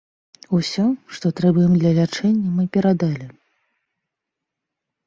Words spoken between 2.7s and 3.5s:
перадалі.